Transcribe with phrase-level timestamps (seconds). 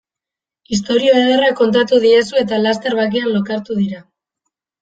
[0.77, 4.01] Istorio ederra kontatu diezu eta laster batean lokartu dira.